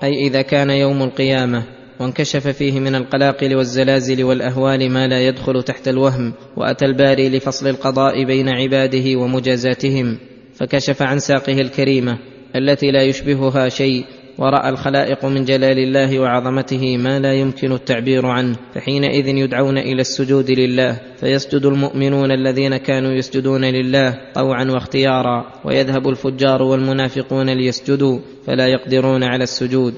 أي 0.03 0.27
إذا 0.27 0.41
كان 0.41 0.69
يوم 0.69 1.03
القيامة 1.03 1.63
وانكشف 1.99 2.47
فيه 2.47 2.79
من 2.79 2.95
القلاقل 2.95 3.55
والزلازل 3.55 4.23
والأهوال 4.23 4.91
ما 4.91 5.07
لا 5.07 5.27
يدخل 5.27 5.63
تحت 5.63 5.87
الوهم 5.87 6.33
وأتى 6.57 6.85
الباري 6.85 7.29
لفصل 7.29 7.67
القضاء 7.67 8.23
بين 8.25 8.49
عباده 8.49 9.19
ومجازاتهم. 9.19 10.28
فكشف 10.59 11.01
عن 11.01 11.19
ساقه 11.19 11.53
الكريمة 11.53 12.17
التي 12.55 12.91
لا 12.91 13.03
يشبهها 13.03 13.69
شيء 13.69 14.05
ورأى 14.37 14.69
الخلائق 14.69 15.25
من 15.25 15.45
جلال 15.45 15.77
الله 15.79 16.19
وعظمته 16.19 16.97
ما 16.97 17.19
لا 17.19 17.33
يمكن 17.33 17.71
التعبير 17.71 18.25
عنه. 18.25 18.55
فحينئذ 18.75 19.27
يدعون 19.27 19.77
إلى 19.77 20.01
السجود 20.01 20.51
لله 20.51 20.99
فيسجد 21.19 21.65
المؤمنون 21.65 22.31
الذين 22.31 22.77
كانوا 22.77 23.11
يسجدون 23.11 23.65
لله 23.65 24.17
طوعا 24.33 24.63
واختيارا 24.63 25.45
ويذهب 25.65 26.09
الفجار 26.09 26.63
والمنافقون 26.63 27.49
ليسجدوا 27.49 28.19
فلا 28.45 28.67
يقدرون 28.67 29.23
على 29.23 29.43
السجود. 29.43 29.93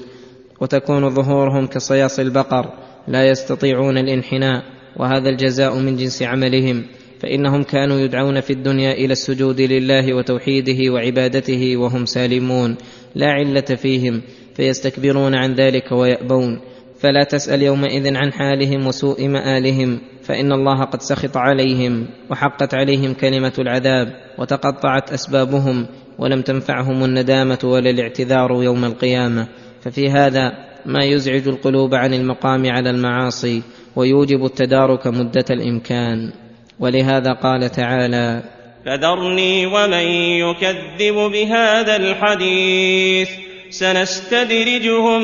وتكون 0.60 1.10
ظهورهم 1.10 1.66
كصياص 1.66 2.18
البقر 2.18 2.72
لا 3.08 3.28
يستطيعون 3.28 3.98
الانحناء 3.98 4.62
وهذا 4.96 5.28
الجزاء 5.28 5.78
من 5.78 5.96
جنس 5.96 6.22
عملهم. 6.22 6.84
فإنهم 7.22 7.62
كانوا 7.62 7.98
يدعون 8.00 8.40
في 8.40 8.52
الدنيا 8.52 8.92
إلى 8.92 9.12
السجود 9.12 9.60
لله 9.60 10.14
وتوحيده 10.14 10.92
وعبادته 10.92 11.76
وهم 11.76 12.06
سالمون. 12.06 12.76
لا 13.14 13.30
علة 13.30 13.60
فيهم 13.60 14.22
فيستكبرون 14.54 15.34
عن 15.34 15.54
ذلك 15.54 15.92
ويأبون. 15.92 16.60
فلا 16.98 17.24
تسأل 17.24 17.62
يومئذ 17.62 18.16
عن 18.16 18.32
حالهم 18.32 18.86
وسوء 18.86 19.28
مآلهم 19.28 20.00
فإن 20.22 20.52
الله 20.52 20.84
قد 20.84 21.02
سخط 21.02 21.36
عليهم 21.36 22.06
وحقت 22.30 22.74
عليهم 22.74 23.14
كلمة 23.14 23.52
العذاب 23.58 24.08
وتقطعت 24.38 25.12
أسبابهم 25.12 25.86
ولم 26.18 26.42
تنفعهم 26.42 27.04
الندامة 27.04 27.58
ولا 27.64 27.90
الاعتذار 27.90 28.62
يوم 28.62 28.84
القيامة. 28.84 29.48
ففي 29.80 30.10
هذا 30.10 30.52
ما 30.86 31.04
يزعج 31.04 31.48
القلوب 31.48 31.94
عن 31.94 32.14
المقام 32.14 32.70
على 32.70 32.90
المعاصي 32.90 33.62
ويوجب 33.96 34.44
التدارك 34.44 35.06
مدة 35.06 35.44
الإمكان. 35.50 36.41
ولهذا 36.82 37.32
قال 37.32 37.70
تعالى 37.70 38.42
فذرني 38.86 39.66
ومن 39.66 40.06
يكذب 40.42 41.14
بهذا 41.14 41.96
الحديث 41.96 43.28
سنستدرجهم 43.70 45.22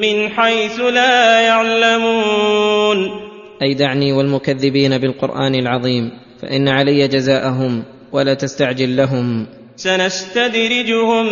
من 0.00 0.28
حيث 0.28 0.80
لا 0.80 1.40
يعلمون. 1.40 3.10
أي 3.62 3.74
دعني 3.74 4.12
والمكذبين 4.12 4.98
بالقرآن 4.98 5.54
العظيم 5.54 6.10
فإن 6.42 6.68
علي 6.68 7.08
جزاءهم 7.08 7.84
ولا 8.12 8.34
تستعجل 8.34 8.96
لهم. 8.96 9.46
سنستدرجهم 9.76 11.26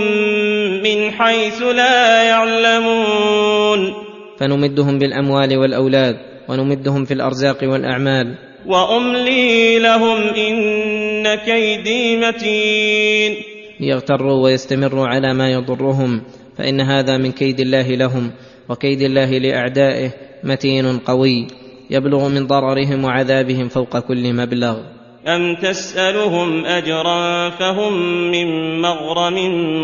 من 0.83 1.11
حيث 1.11 1.63
لا 1.63 2.23
يعلمون. 2.23 3.93
فنمدهم 4.39 4.99
بالأموال 4.99 5.57
والأولاد 5.57 6.17
ونمدهم 6.49 7.05
في 7.05 7.15
الأرزاق 7.15 7.59
والأعمال. 7.63 8.50
وأملي 8.67 9.79
لهم 9.79 10.19
إن 10.23 11.35
كيدي 11.35 12.17
متين. 12.17 13.37
ليغتروا 13.81 14.45
ويستمروا 14.45 15.07
على 15.07 15.35
ما 15.35 15.51
يضرهم 15.51 16.23
فإن 16.59 16.81
هذا 16.81 17.17
من 17.17 17.33
كيد 17.33 17.61
الله 17.61 17.89
لهم 17.89 18.31
وكيد 18.69 19.03
الله 19.03 19.39
لأعدائه 19.39 20.11
متين 20.45 20.99
قوي 20.99 21.47
يبلغ 21.91 22.29
من 22.29 22.47
ضررهم 22.47 23.05
وعذابهم 23.05 23.69
فوق 23.69 23.99
كل 23.99 24.33
مبلغ. 24.33 24.79
أم 25.27 25.55
تسألهم 25.55 26.65
أجرا 26.65 27.51
فهم 27.51 27.93
من 28.31 28.81
مغرم 28.81 29.37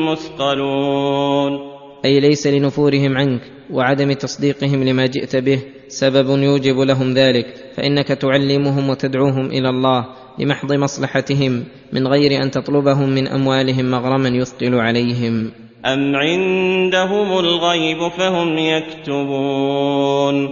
مثقلون. 0.09 1.76
أي 2.07 2.21
ليس 2.21 2.47
لنفورهم 2.47 3.16
عنك 3.16 3.40
وعدم 3.71 4.12
تصديقهم 4.12 4.85
لما 4.85 5.07
جئت 5.07 5.37
به 5.37 5.59
سبب 5.88 6.42
يوجب 6.42 6.79
لهم 6.79 7.12
ذلك 7.12 7.47
فإنك 7.77 8.09
تعلمهم 8.09 8.90
وتدعوهم 8.90 9.47
إلى 9.47 9.69
الله 9.69 10.07
لمحض 10.38 10.73
مصلحتهم 10.73 11.64
من 11.92 12.07
غير 12.07 12.42
أن 12.42 12.51
تطلبهم 12.51 13.09
من 13.09 13.29
أموالهم 13.29 13.90
مغرما 13.90 14.29
يثقل 14.29 14.75
عليهم. 14.75 15.51
أم 15.87 16.16
عندهم 16.16 17.38
الغيب 17.38 18.09
فهم 18.09 18.59
يكتبون؟ 18.59 20.49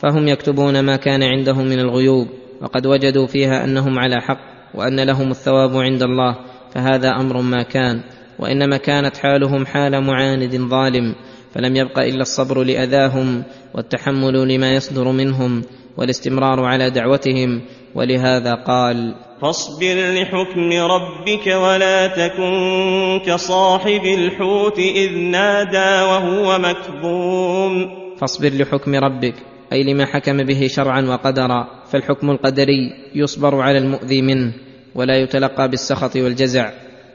فهم 0.00 0.28
يكتبون 0.28 0.80
ما 0.80 0.96
كان 0.96 1.22
عندهم 1.22 1.66
من 1.66 1.78
الغيوب 1.78 2.26
وقد 2.62 2.86
وجدوا 2.86 3.26
فيها 3.26 3.64
أنهم 3.64 3.98
على 3.98 4.20
حق 4.20 4.40
وأن 4.74 5.00
لهم 5.00 5.30
الثواب 5.30 5.76
عند 5.76 6.02
الله 6.02 6.36
فهذا 6.74 7.08
أمر 7.08 7.40
ما 7.40 7.62
كان. 7.62 8.00
وإنما 8.38 8.76
كانت 8.76 9.16
حالهم 9.16 9.66
حال 9.66 10.04
معاند 10.04 10.56
ظالم 10.56 11.14
فلم 11.54 11.76
يبق 11.76 11.98
إلا 11.98 12.22
الصبر 12.22 12.62
لأذاهم 12.62 13.42
والتحمل 13.74 14.48
لما 14.48 14.74
يصدر 14.74 15.12
منهم 15.12 15.62
والاستمرار 15.96 16.64
على 16.64 16.90
دعوتهم 16.90 17.60
ولهذا 17.94 18.54
قال 18.54 19.14
فاصبر 19.42 19.94
لحكم 20.14 20.72
ربك 20.72 21.46
ولا 21.46 22.06
تكن 22.06 23.20
كصاحب 23.26 24.04
الحوت 24.04 24.78
إذ 24.78 25.12
نادى 25.18 26.02
وهو 26.10 26.58
مكظوم. 26.58 27.88
فاصبر 28.20 28.48
لحكم 28.48 28.94
ربك 28.94 29.34
أي 29.72 29.82
لما 29.82 30.06
حكم 30.06 30.36
به 30.36 30.66
شرعا 30.66 31.02
وقدرا 31.02 31.68
فالحكم 31.92 32.30
القدري 32.30 32.92
يصبر 33.14 33.60
على 33.60 33.78
المؤذي 33.78 34.22
منه 34.22 34.52
ولا 34.94 35.16
يتلقى 35.18 35.68
بالسخط 35.68 36.16
والجزع. 36.16 36.70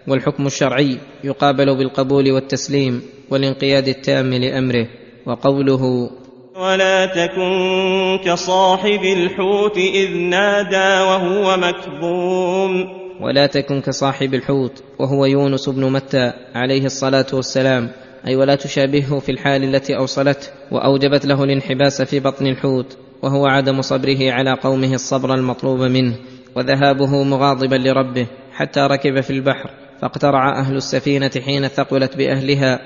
والحكم 0.08 0.46
الشرعي 0.46 0.98
يقابل 1.24 1.78
بالقبول 1.78 2.32
والتسليم 2.32 3.02
والانقياد 3.30 3.88
التام 3.88 4.34
لأمره 4.34 4.88
وقوله 5.26 6.10
ولا 6.56 7.06
تكن 7.06 8.20
كصاحب 8.26 9.04
الحوت 9.04 9.78
إذ 9.78 10.18
نادى 10.18 11.04
وهو 11.04 11.58
مكظوم. 11.58 13.04
ولا 13.22 13.46
تكن 13.46 13.82
كصاحب 13.82 14.34
الحوت 14.34 14.84
وهو 15.00 15.26
يونس 15.26 15.70
بن 15.70 15.92
متى 15.92 16.34
عليه 16.56 16.86
الصلاة 16.86 17.26
والسلام 17.34 17.90
أي 18.28 18.36
ولا 18.36 18.56
تشابهه 18.56 19.20
في 19.20 19.32
الحال 19.32 19.64
التي 19.64 19.98
أوصلته 19.98 20.48
وأوجبت 20.72 21.26
له 21.26 21.44
الانحباس 21.44 22.02
في 22.02 22.20
بطن 22.20 22.48
الحوت 22.48 22.98
وهو 23.22 23.46
عدم 23.46 23.82
صبره 23.82 24.32
على 24.32 24.54
قومه 24.54 24.94
الصبر 24.94 25.34
المطلوب 25.34 25.80
منه 25.80 26.16
وذهابه 26.56 27.24
مغاضبا 27.24 27.76
لربه 27.76 28.28
حتى 28.54 28.80
ركب 28.80 29.22
في 29.22 29.30
البحر. 29.30 29.83
فاقترع 30.04 30.60
أهل 30.60 30.76
السفينة 30.76 31.32
حين 31.46 31.68
ثقلت 31.68 32.18
بأهلها 32.18 32.80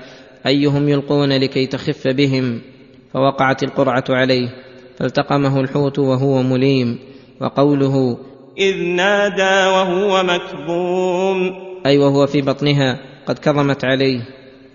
أيهم 0.46 0.90
يلقون 0.90 1.34
لكي 1.34 1.66
تخف 1.68 2.08
بهم؟ 2.08 2.62
فوقعت 3.14 3.64
القرعة 3.64 4.04
عليه 4.10 4.50
فالتقمه 5.00 5.60
الحوت 5.60 6.00
وهو 6.00 6.44
مليم 6.44 7.00
وقوله 7.42 8.18
إذ 8.58 8.78
نادى 8.84 9.68
وهو 9.68 10.24
مكظوم. 10.24 11.56
أي 11.86 11.98
وهو 11.98 12.28
في 12.28 12.42
بطنها 12.42 13.00
قد 13.26 13.40
كظمت 13.40 13.86
عليه 13.86 14.22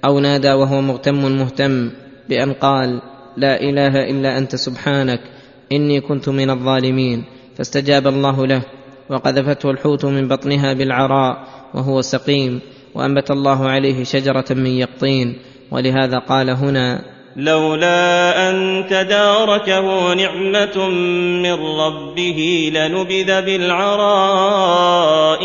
أو 0.05 0.21
نادى 0.21 0.53
وهو 0.53 0.81
مغتم 0.81 1.39
مهتم 1.39 1.91
بأن 2.29 2.53
قال 2.53 3.03
لا 3.37 3.61
إله 3.61 4.11
إلا 4.11 4.39
أنت 4.39 4.57
سبحانك 4.57 5.21
إني 5.73 6.01
كنت 6.01 6.29
من 6.29 6.51
الظالمين 6.51 7.25
فاستجاب 7.57 8.07
الله 8.07 8.47
له. 8.47 8.63
وقذفته 9.11 9.71
الحوت 9.71 10.05
من 10.05 10.29
بطنها 10.29 10.73
بالعراء 10.73 11.45
وهو 11.75 12.01
سقيم 12.01 12.61
وأنبت 12.95 13.31
الله 13.31 13.69
عليه 13.69 14.05
شجرة 14.05 14.45
من 14.51 14.67
يقطين 14.67 15.39
ولهذا 15.71 16.19
قال 16.19 16.51
هنا 16.51 17.13
لولا 17.37 18.51
أن 18.51 18.85
تداركه 18.91 20.15
نعمة 20.15 20.89
من 21.43 21.53
ربه 21.53 22.71
لنبذ 22.75 23.43
بالعراء 23.43 24.73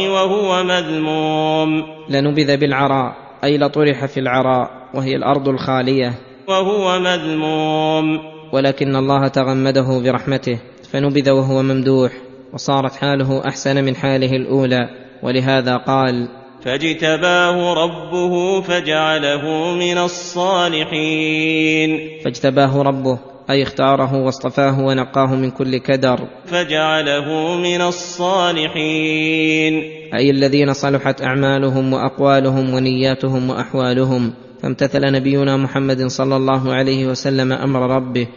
وهو 0.07 0.63
مذموم. 0.63 1.83
لنبذ 2.09 2.57
بالعراء 2.57 3.15
أي 3.43 3.57
لطرح 3.57 4.05
في 4.05 4.19
العراء 4.19 4.69
وهي 4.93 5.15
الأرض 5.15 5.47
الخالية. 5.47 6.13
وهو 6.47 6.99
مذموم. 6.99 8.19
ولكن 8.51 8.95
الله 8.95 9.27
تغمده 9.27 10.01
برحمته 10.03 10.59
فنبذ 10.91 11.29
وهو 11.29 11.63
ممدوح. 11.63 12.11
وصارت 12.53 12.95
حاله 12.95 13.47
أحسن 13.47 13.83
من 13.83 13.95
حاله 13.95 14.31
الأولى 14.35 14.89
ولهذا 15.23 15.77
قال 15.77 16.27
فاجتباه 16.61 17.73
ربه 17.73 18.61
فجعله 18.61 19.73
من 19.75 19.97
الصالحين. 19.97 21.89
فاجتباه 22.23 22.81
ربه 22.81 23.19
أي 23.49 23.63
اختاره 23.63 24.15
واصطفاه 24.25 24.79
ونقاه 24.79 25.35
من 25.35 25.51
كل 25.51 25.77
كدر. 25.77 26.27
فجعله 26.45 27.55
من 27.55 27.81
الصالحين. 27.81 29.73
أي 30.13 30.31
الذين 30.31 30.73
صلحت 30.73 31.21
أعمالهم 31.21 31.93
وأقوالهم 31.93 32.73
ونياتهم 32.73 33.49
وأحوالهم. 33.49 34.33
فامتثل 34.63 35.11
نبينا 35.11 35.57
محمد 35.57 36.05
صلى 36.07 36.35
الله 36.35 36.73
عليه 36.73 37.07
وسلم 37.07 37.53
أمر 37.53 37.95
ربه 37.95 38.27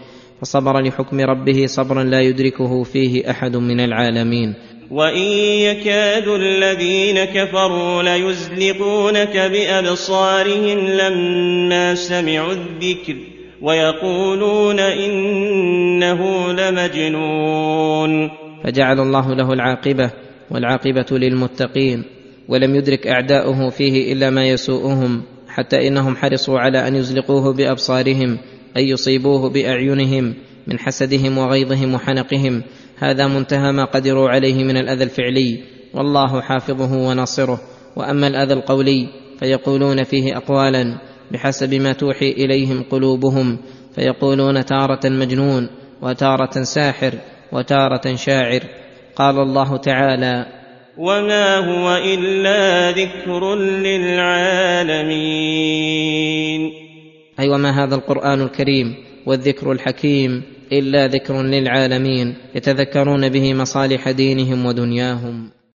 فصبر 0.40 0.80
لحكم 0.80 1.20
ربه 1.20 1.66
صبرا 1.66 2.04
لا 2.04 2.20
يدركه 2.20 2.82
فيه 2.82 3.30
أحد 3.30 3.56
من 3.56 3.80
العالمين. 3.80 4.54
وإن 4.90 5.22
يكاد 5.68 6.28
الذين 6.28 7.24
كفروا 7.24 8.02
ليزلقونك 8.02 9.36
بأبصارهم 9.36 10.78
لما 10.78 11.94
سمعوا 11.94 12.52
الذكر 12.52 13.16
ويقولون 13.62 14.80
إنه 14.80 16.52
لمجنون. 16.52 18.30
فجعل 18.64 19.00
الله 19.00 19.34
له 19.34 19.52
العاقبة 19.52 20.10
والعاقبة 20.50 21.06
للمتقين 21.10 22.04
ولم 22.48 22.74
يدرك 22.74 23.06
أعداؤه 23.06 23.70
فيه 23.70 24.12
إلا 24.12 24.30
ما 24.30 24.48
يسوءهم 24.48 25.22
حتى 25.48 25.88
إنهم 25.88 26.16
حرصوا 26.16 26.58
على 26.58 26.88
أن 26.88 26.94
يزلقوه 26.94 27.52
بأبصارهم 27.52 28.38
اي 28.76 28.88
يصيبوه 28.88 29.50
بأعينهم 29.50 30.34
من 30.66 30.78
حسدهم 30.78 31.38
وغيظهم 31.38 31.94
وحنقهم. 31.94 32.62
هذا 32.98 33.26
منتهى 33.26 33.72
ما 33.72 33.84
قدروا 33.84 34.28
عليه 34.28 34.64
من 34.64 34.76
الأذى 34.76 35.04
الفعلي. 35.04 35.60
والله 35.94 36.40
حافظه 36.40 37.08
وناصره. 37.08 37.60
وأما 37.96 38.26
الأذى 38.26 38.52
القولي 38.54 39.08
فيقولون 39.40 40.04
فيه 40.04 40.36
أقوالا 40.36 40.98
بحسب 41.30 41.74
ما 41.74 41.92
توحي 41.92 42.30
إليهم 42.30 42.82
قلوبهم. 42.90 43.58
فيقولون 43.94 44.64
تارة 44.64 45.00
مجنون 45.04 45.68
وتارة 46.02 46.62
ساحر 46.62 47.12
وتارة 47.52 48.14
شاعر. 48.14 48.60
قال 49.16 49.38
الله 49.38 49.76
تعالى 49.76 50.46
وما 50.98 51.56
هو 51.56 51.96
إلا 51.96 52.90
ذكر 52.90 53.54
للعالمين. 53.56 55.10
اي 57.40 57.48
وما 57.48 57.84
هذا 57.84 57.94
القرآن 57.94 58.40
الكريم 58.40 58.94
والذكر 59.26 59.72
الحكيم 59.72 60.42
إلا 60.72 61.06
ذكر 61.06 61.42
للعالمين 61.42 62.34
يتذكرون 62.54 63.28
به 63.28 63.54
مصالح 63.54 64.10
دينهم 64.10 64.66
ودنياهم. 64.66 65.59